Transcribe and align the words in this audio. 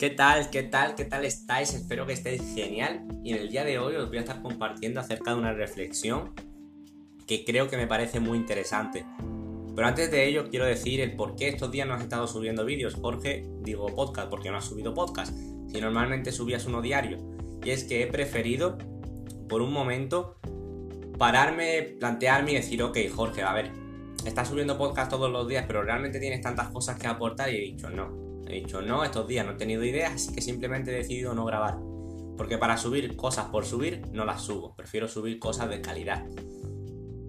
¿Qué 0.00 0.08
tal? 0.08 0.48
¿Qué 0.48 0.62
tal? 0.62 0.94
¿Qué 0.94 1.04
tal 1.04 1.26
estáis? 1.26 1.74
Espero 1.74 2.06
que 2.06 2.14
estéis 2.14 2.40
genial. 2.54 3.06
Y 3.22 3.34
en 3.34 3.36
el 3.36 3.50
día 3.50 3.64
de 3.64 3.78
hoy 3.78 3.96
os 3.96 4.08
voy 4.08 4.16
a 4.16 4.20
estar 4.20 4.40
compartiendo 4.40 4.98
acerca 4.98 5.34
de 5.34 5.38
una 5.38 5.52
reflexión 5.52 6.32
que 7.26 7.44
creo 7.44 7.68
que 7.68 7.76
me 7.76 7.86
parece 7.86 8.18
muy 8.18 8.38
interesante. 8.38 9.04
Pero 9.76 9.86
antes 9.86 10.10
de 10.10 10.26
ello 10.26 10.48
quiero 10.48 10.64
decir 10.64 11.02
el 11.02 11.16
por 11.16 11.36
qué 11.36 11.48
estos 11.48 11.70
días 11.70 11.86
no 11.86 11.92
has 11.92 12.02
estado 12.02 12.26
subiendo 12.26 12.64
vídeos. 12.64 12.94
Jorge, 12.94 13.44
digo 13.60 13.94
podcast, 13.94 14.30
porque 14.30 14.50
no 14.50 14.56
has 14.56 14.64
subido 14.64 14.94
podcast. 14.94 15.36
Si 15.70 15.78
normalmente 15.82 16.32
subías 16.32 16.64
uno 16.64 16.80
diario. 16.80 17.18
Y 17.62 17.68
es 17.68 17.84
que 17.84 18.02
he 18.02 18.06
preferido, 18.06 18.78
por 19.50 19.60
un 19.60 19.70
momento, 19.70 20.38
pararme, 21.18 21.82
plantearme 22.00 22.52
y 22.52 22.54
decir, 22.54 22.82
ok, 22.82 22.96
Jorge, 23.14 23.42
a 23.42 23.52
ver, 23.52 23.70
estás 24.24 24.48
subiendo 24.48 24.78
podcast 24.78 25.10
todos 25.10 25.30
los 25.30 25.46
días, 25.46 25.66
pero 25.66 25.82
realmente 25.82 26.18
tienes 26.18 26.40
tantas 26.40 26.68
cosas 26.68 26.98
que 26.98 27.06
aportar 27.06 27.52
y 27.52 27.56
he 27.58 27.60
dicho 27.60 27.90
no. 27.90 28.29
He 28.50 28.60
dicho 28.60 28.82
no, 28.82 29.04
estos 29.04 29.28
días 29.28 29.46
no 29.46 29.52
he 29.52 29.56
tenido 29.56 29.84
ideas, 29.84 30.12
así 30.14 30.34
que 30.34 30.40
simplemente 30.40 30.90
he 30.90 30.94
decidido 30.94 31.34
no 31.34 31.44
grabar. 31.44 31.78
Porque 32.36 32.58
para 32.58 32.76
subir 32.76 33.16
cosas 33.16 33.46
por 33.46 33.64
subir, 33.64 34.02
no 34.12 34.24
las 34.24 34.42
subo. 34.42 34.74
Prefiero 34.74 35.08
subir 35.08 35.38
cosas 35.38 35.68
de 35.68 35.80
calidad. 35.80 36.26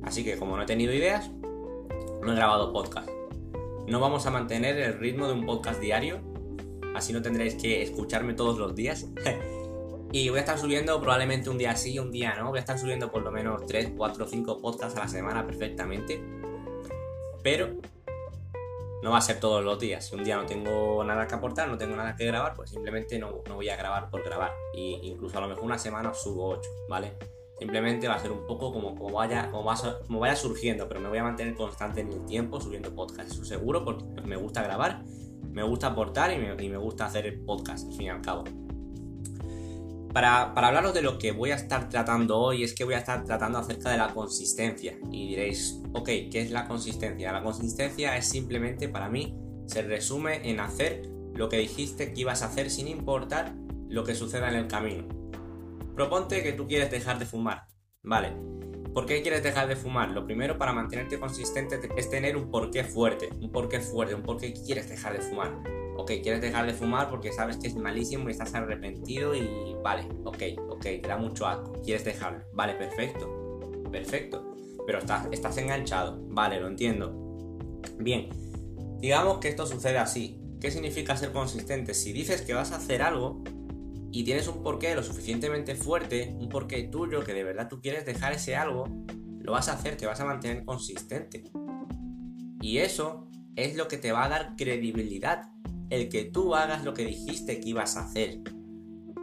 Así 0.04 0.24
que 0.24 0.38
como 0.38 0.58
no 0.58 0.64
he 0.64 0.66
tenido 0.66 0.94
ideas, 0.94 1.30
no 1.30 2.32
he 2.32 2.36
grabado 2.36 2.74
podcast. 2.74 3.10
No 3.88 4.00
vamos 4.00 4.26
a 4.26 4.32
mantener 4.32 4.78
el 4.78 4.98
ritmo 4.98 5.28
de 5.28 5.34
un 5.34 5.46
podcast 5.46 5.80
diario. 5.80 6.22
Así 6.96 7.14
no 7.14 7.22
tendréis 7.22 7.56
que 7.56 7.84
escucharme 7.84 8.34
todos 8.34 8.58
los 8.58 8.74
días. 8.74 9.08
y 10.12 10.30
voy 10.30 10.38
a 10.38 10.42
estar 10.42 10.58
subiendo 10.58 11.00
probablemente 11.00 11.50
un 11.50 11.58
día 11.58 11.76
sí, 11.76 12.00
un 12.00 12.12
día 12.12 12.36
no. 12.36 12.50
Voy 12.50 12.58
a 12.58 12.62
estar 12.62 12.80
subiendo 12.80 13.12
por 13.12 13.22
lo 13.22 13.32
menos 13.32 13.66
3, 13.68 13.92
4, 13.96 14.28
5 14.28 14.62
podcasts 14.62 14.98
a 14.98 15.02
la 15.02 15.08
semana 15.08 15.46
perfectamente 15.46 16.42
pero 17.44 17.76
no 19.02 19.12
va 19.12 19.18
a 19.18 19.22
ser 19.22 19.40
todos 19.40 19.64
los 19.64 19.80
días. 19.80 20.06
Si 20.06 20.16
un 20.16 20.24
día 20.24 20.38
no 20.38 20.46
tengo 20.46 21.04
nada 21.04 21.28
que 21.28 21.36
aportar, 21.36 21.68
no 21.68 21.78
tengo 21.78 21.96
nada 21.96 22.16
que 22.16 22.26
grabar, 22.26 22.54
pues 22.56 22.70
simplemente 22.70 23.18
no, 23.20 23.42
voy 23.48 23.70
a 23.70 23.76
grabar 23.76 24.10
por 24.10 24.24
grabar. 24.24 24.54
Y 24.74 25.00
incluso 25.04 25.38
a 25.38 25.42
lo 25.42 25.48
mejor 25.48 25.64
una 25.64 25.78
semana 25.78 26.14
subo 26.14 26.50
8, 26.50 26.70
¿vale? 26.90 27.14
Simplemente 27.58 28.08
va 28.08 28.16
a 28.16 28.20
ser 28.20 28.32
un 28.32 28.46
poco 28.48 28.74
como, 28.74 28.96
como, 28.96 29.12
vaya, 29.12 29.52
como, 29.52 30.20
vaya 30.20 30.36
surgiendo, 30.36 30.88
pero 30.88 31.00
me 31.00 31.10
voy 31.10 31.20
a 31.20 31.24
mantener 31.24 31.54
constante 31.54 32.02
en 32.02 32.12
el 32.12 32.26
tiempo 32.26 32.60
subiendo 32.60 32.94
podcast, 32.96 33.32
eso 33.32 33.46
seguro, 33.46 33.86
porque 33.86 34.04
me 34.26 34.36
gusta 34.36 34.64
grabar, 34.64 35.04
me 35.52 35.62
gusta 35.62 35.88
aportar 35.88 36.32
y 36.34 36.38
me, 36.38 36.64
y 36.64 36.70
me 36.70 36.78
gusta 36.78 37.06
hacer 37.06 37.28
el 37.28 37.40
podcast, 37.42 37.88
al 37.88 37.94
fin 37.94 38.08
y 38.08 38.10
al 38.10 38.22
cabo. 38.22 38.46
Para, 40.14 40.52
hablaros 40.52 40.94
de 40.94 41.02
lo 41.02 41.18
que 41.18 41.32
voy 41.32 41.52
a 41.52 41.56
estar 41.56 41.88
tratando 41.88 42.38
hoy, 42.38 42.64
es 42.64 42.74
que 42.74 42.84
voy 42.84 42.96
a 42.96 43.00
estar 43.00 43.24
tratando 43.24 43.60
acerca 43.60 43.92
de 43.92 43.98
la 43.98 44.14
consistencia. 44.14 44.98
Y 45.10 45.30
diréis, 45.30 45.82
ok, 45.94 46.06
¿qué 46.30 46.42
es 46.42 46.52
la 46.52 46.68
consistencia? 46.68 47.32
La 47.32 47.42
consistencia 47.42 48.18
es 48.18 48.28
simplemente, 48.28 48.90
para 48.90 49.08
mí, 49.08 49.38
se 49.68 49.84
resume 49.84 50.50
en 50.50 50.60
hacer 50.60 51.04
lo 51.34 51.48
que 51.48 51.58
dijiste 51.58 52.12
que 52.12 52.22
ibas 52.22 52.42
a 52.42 52.48
hacer 52.48 52.70
sin 52.70 52.90
importar 52.90 53.56
lo 53.88 54.04
que 54.04 54.16
suceda 54.16 54.50
en 54.50 54.56
el 54.56 54.68
camino. 54.68 55.08
Proponte 55.96 56.44
que 56.44 56.54
tú 56.54 56.68
quieres 56.68 56.92
dejar 56.92 57.18
de 57.18 57.26
fumar. 57.26 57.68
Vale. 58.04 58.36
¿Por 58.94 59.06
qué 59.06 59.22
quieres 59.22 59.44
dejar 59.44 59.70
de 59.70 59.78
fumar? 59.78 60.10
Lo 60.10 60.26
primero 60.26 60.58
para 60.58 60.74
mantenerte 60.74 61.20
consistente 61.20 61.80
es 61.96 62.10
tener 62.10 62.36
un 62.36 62.52
porqué 62.52 62.84
fuerte. 62.84 63.30
Un 63.40 63.50
porqué 63.50 63.80
fuerte, 63.80 64.14
un 64.14 64.24
porqué 64.24 64.54
quieres 64.54 64.90
dejar 64.90 65.14
de 65.14 65.22
fumar 65.22 65.81
ok, 66.02 66.12
quieres 66.22 66.42
dejar 66.42 66.66
de 66.66 66.74
fumar 66.74 67.10
porque 67.10 67.32
sabes 67.32 67.58
que 67.58 67.68
es 67.68 67.76
malísimo 67.76 68.28
y 68.28 68.32
estás 68.32 68.54
arrepentido 68.54 69.36
y 69.36 69.76
vale, 69.84 70.08
ok, 70.24 70.44
ok, 70.70 70.82
te 70.82 71.08
da 71.08 71.18
mucho 71.18 71.48
asco, 71.48 71.74
quieres 71.84 72.04
dejarlo, 72.04 72.44
vale, 72.54 72.74
perfecto, 72.74 73.60
perfecto, 73.92 74.54
pero 74.86 75.00
estás, 75.00 75.28
estás 75.32 75.58
enganchado, 75.58 76.20
vale, 76.30 76.60
lo 76.60 76.68
entiendo. 76.68 77.14
Bien, 77.98 78.30
digamos 79.00 79.40
que 79.40 79.50
esto 79.50 79.66
sucede 79.66 79.98
así. 79.98 80.38
¿Qué 80.60 80.70
significa 80.70 81.18
ser 81.18 81.32
consistente? 81.32 81.94
Si 81.94 82.14
dices 82.14 82.44
que 82.44 82.54
vas 82.54 82.72
a 82.72 82.76
hacer 82.76 83.02
algo 83.02 83.44
y 84.12 84.24
tienes 84.24 84.48
un 84.48 84.62
porqué 84.62 84.94
lo 84.94 85.02
suficientemente 85.02 85.76
fuerte, 85.76 86.36
un 86.40 86.50
porqué 86.50 86.84
tuyo 86.84 87.24
que 87.24 87.34
de 87.34 87.44
verdad 87.44 87.68
tú 87.68 87.82
quieres 87.82 88.06
dejar 88.06 88.34
ese 88.34 88.56
algo, 88.56 88.86
lo 89.40 89.54
vas 89.54 89.70
a 89.70 89.74
hacer, 89.74 89.98
te 89.98 90.06
vas 90.06 90.20
a 90.20 90.26
mantener 90.26 90.64
consistente. 90.64 91.44
Y 92.62 92.78
eso 92.78 93.28
es 93.56 93.76
lo 93.76 93.88
que 93.88 93.98
te 93.98 94.12
va 94.12 94.26
a 94.26 94.30
dar 94.30 94.56
credibilidad 94.56 95.52
el 95.92 96.08
que 96.10 96.24
tú 96.24 96.56
hagas 96.56 96.84
lo 96.84 96.94
que 96.94 97.06
dijiste 97.06 97.60
que 97.60 97.70
ibas 97.70 97.98
a 97.98 98.06
hacer. 98.06 98.40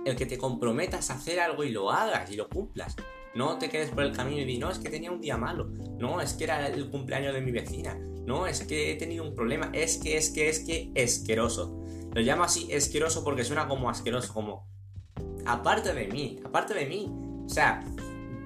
El 0.04 0.14
que 0.16 0.26
te 0.26 0.38
comprometas 0.38 1.10
a 1.10 1.14
hacer 1.14 1.40
algo 1.40 1.64
y 1.64 1.70
lo 1.70 1.90
hagas 1.90 2.30
y 2.30 2.36
lo 2.36 2.48
cumplas. 2.48 2.94
No 3.34 3.58
te 3.58 3.70
quedes 3.70 3.90
por 3.90 4.04
el 4.04 4.12
camino 4.12 4.42
y 4.42 4.44
di, 4.44 4.58
no, 4.58 4.70
es 4.70 4.78
que 4.78 4.90
tenía 4.90 5.10
un 5.10 5.20
día 5.20 5.38
malo. 5.38 5.70
No, 5.98 6.20
es 6.20 6.34
que 6.34 6.44
era 6.44 6.68
el 6.68 6.90
cumpleaños 6.90 7.34
de 7.34 7.40
mi 7.40 7.52
vecina. 7.52 7.98
No, 8.26 8.46
es 8.46 8.62
que 8.64 8.92
he 8.92 8.96
tenido 8.96 9.24
un 9.24 9.34
problema. 9.34 9.70
Es 9.72 9.96
que, 9.96 10.18
es 10.18 10.30
que, 10.30 10.50
es 10.50 10.60
que, 10.60 10.92
asqueroso. 11.02 11.82
Lo 12.12 12.20
llamo 12.20 12.44
así 12.44 12.70
asqueroso 12.72 13.24
porque 13.24 13.44
suena 13.44 13.66
como 13.66 13.88
asqueroso, 13.88 14.32
como... 14.34 14.68
Aparte 15.46 15.94
de 15.94 16.06
mí, 16.08 16.38
aparte 16.44 16.74
de 16.74 16.84
mí. 16.84 17.10
O 17.46 17.48
sea, 17.48 17.82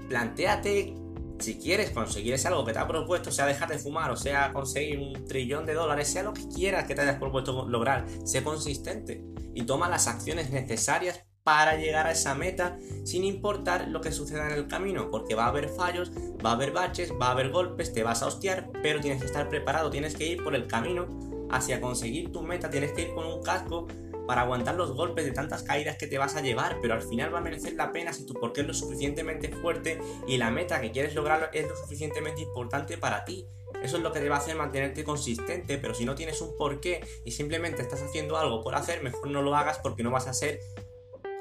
planteate 0.08 0.94
si 1.42 1.58
quieres 1.58 1.90
conseguir 1.90 2.36
algo 2.46 2.64
que 2.64 2.72
te 2.72 2.78
ha 2.78 2.88
propuesto, 2.88 3.30
sea 3.30 3.46
dejar 3.46 3.68
de 3.68 3.78
fumar 3.78 4.10
o 4.10 4.16
sea 4.16 4.52
conseguir 4.52 4.98
un 4.98 5.26
trillón 5.26 5.66
de 5.66 5.74
dólares, 5.74 6.08
sea 6.08 6.22
lo 6.22 6.32
que 6.32 6.48
quieras 6.48 6.86
que 6.86 6.94
te 6.94 7.02
hayas 7.02 7.18
propuesto 7.18 7.68
lograr, 7.68 8.06
sé 8.24 8.42
consistente 8.42 9.22
y 9.54 9.64
toma 9.64 9.88
las 9.88 10.06
acciones 10.06 10.50
necesarias 10.50 11.24
para 11.44 11.76
llegar 11.76 12.06
a 12.06 12.12
esa 12.12 12.34
meta 12.34 12.78
sin 13.04 13.24
importar 13.24 13.88
lo 13.88 14.00
que 14.00 14.12
suceda 14.12 14.46
en 14.46 14.54
el 14.54 14.68
camino, 14.68 15.10
porque 15.10 15.34
va 15.34 15.46
a 15.46 15.48
haber 15.48 15.68
fallos, 15.68 16.12
va 16.44 16.50
a 16.50 16.54
haber 16.54 16.70
baches, 16.70 17.12
va 17.20 17.28
a 17.28 17.30
haber 17.32 17.50
golpes, 17.50 17.92
te 17.92 18.04
vas 18.04 18.22
a 18.22 18.28
hostiar, 18.28 18.70
pero 18.82 19.00
tienes 19.00 19.20
que 19.20 19.26
estar 19.26 19.48
preparado, 19.48 19.90
tienes 19.90 20.14
que 20.14 20.26
ir 20.26 20.42
por 20.42 20.54
el 20.54 20.68
camino 20.68 21.06
hacia 21.50 21.80
conseguir 21.80 22.30
tu 22.30 22.42
meta, 22.42 22.70
tienes 22.70 22.92
que 22.92 23.02
ir 23.02 23.14
con 23.14 23.26
un 23.26 23.42
casco 23.42 23.88
para 24.26 24.42
aguantar 24.42 24.74
los 24.74 24.92
golpes 24.92 25.24
de 25.24 25.32
tantas 25.32 25.62
caídas 25.62 25.96
que 25.96 26.06
te 26.06 26.18
vas 26.18 26.36
a 26.36 26.40
llevar, 26.40 26.78
pero 26.80 26.94
al 26.94 27.02
final 27.02 27.34
va 27.34 27.38
a 27.38 27.42
merecer 27.42 27.74
la 27.74 27.92
pena 27.92 28.12
si 28.12 28.26
tu 28.26 28.34
porqué 28.34 28.62
es 28.62 28.66
lo 28.66 28.74
suficientemente 28.74 29.48
fuerte 29.48 30.00
y 30.26 30.36
la 30.36 30.50
meta 30.50 30.80
que 30.80 30.92
quieres 30.92 31.14
lograr 31.14 31.50
es 31.52 31.68
lo 31.68 31.76
suficientemente 31.76 32.42
importante 32.42 32.98
para 32.98 33.24
ti. 33.24 33.48
Eso 33.82 33.96
es 33.96 34.02
lo 34.02 34.12
que 34.12 34.20
te 34.20 34.28
va 34.28 34.36
a 34.36 34.38
hacer 34.38 34.54
mantenerte 34.54 35.02
consistente, 35.02 35.78
pero 35.78 35.94
si 35.94 36.04
no 36.04 36.14
tienes 36.14 36.40
un 36.40 36.56
porqué 36.56 37.04
y 37.24 37.32
simplemente 37.32 37.82
estás 37.82 38.02
haciendo 38.02 38.36
algo 38.36 38.62
por 38.62 38.74
hacer, 38.74 39.02
mejor 39.02 39.28
no 39.28 39.42
lo 39.42 39.56
hagas 39.56 39.78
porque 39.78 40.02
no 40.02 40.10
vas 40.10 40.28
a 40.28 40.34
ser 40.34 40.60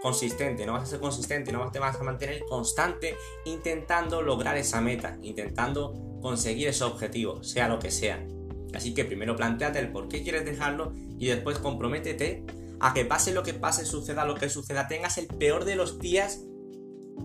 consistente, 0.02 0.66
no 0.66 0.74
vas 0.74 0.84
a 0.84 0.88
ser 0.88 1.00
consistente, 1.00 1.52
no 1.52 1.69
te 1.72 1.78
vas 1.78 2.00
a 2.00 2.03
mantener 2.03 2.44
constante 2.46 3.16
intentando 3.46 4.24
lograr 4.24 4.58
esa 4.58 4.81
meta, 4.81 5.18
intentando 5.22 5.94
conseguir 6.22 6.69
ese 6.69 6.84
objetivo, 6.84 7.44
sea 7.44 7.68
lo 7.68 7.78
que 7.78 7.92
sea. 7.92 8.25
Así 8.74 8.94
que 8.94 9.06
primero 9.06 9.36
planteate 9.36 9.80
el 9.80 9.92
por 9.92 10.08
qué 10.08 10.24
quieres 10.24 10.46
dejarlo 10.46 10.94
y 11.19 11.28
después 11.28 11.59
comprométete 11.59 12.44
a 12.81 12.94
que 12.96 13.06
pase 13.06 13.31
lo 13.31 13.44
que 13.44 13.53
pase, 13.53 13.86
suceda 13.86 14.25
lo 14.25 14.36
que 14.36 14.50
suceda, 14.50 14.88
tengas 14.88 15.19
el 15.19 15.28
peor 15.28 15.66
de 15.66 15.75
los 15.75 16.00
días, 16.00 16.42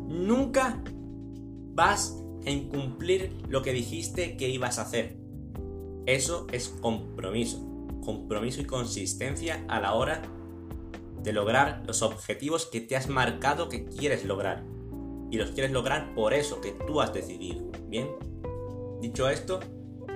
nunca 0.06 0.82
vas 1.72 2.14
a 2.44 2.50
incumplir 2.50 3.34
lo 3.48 3.62
que 3.62 3.72
dijiste 3.72 4.36
que 4.36 4.50
ibas 4.50 4.78
a 4.78 4.82
hacer. 4.82 5.16
Eso 6.04 6.46
es 6.52 6.68
compromiso, 6.68 7.58
compromiso 8.04 8.60
y 8.60 8.66
consistencia 8.66 9.64
a 9.68 9.80
la 9.80 9.94
hora 9.94 10.22
de 11.22 11.32
lograr 11.32 11.82
los 11.86 12.02
objetivos 12.02 12.66
que 12.66 12.82
te 12.82 12.94
has 12.94 13.08
marcado 13.08 13.70
que 13.70 13.86
quieres 13.86 14.26
lograr. 14.26 14.62
Y 15.30 15.38
los 15.38 15.52
quieres 15.52 15.72
lograr 15.72 16.14
por 16.14 16.34
eso 16.34 16.60
que 16.60 16.72
tú 16.86 17.00
has 17.00 17.14
decidido. 17.14 17.64
Bien, 17.88 18.08
dicho 19.00 19.28
esto, 19.28 19.58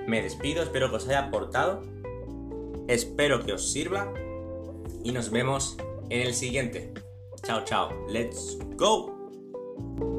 me 0.07 0.21
despido, 0.21 0.61
espero 0.61 0.91
que 0.91 0.97
os 0.97 1.07
haya 1.07 1.27
aportado, 1.27 1.81
espero 2.87 3.43
que 3.43 3.53
os 3.53 3.71
sirva 3.71 4.13
y 5.03 5.11
nos 5.11 5.29
vemos 5.29 5.77
en 6.09 6.27
el 6.27 6.33
siguiente. 6.33 6.93
Chao, 7.43 7.63
chao. 7.65 7.89
Let's 8.07 8.57
go. 8.77 10.10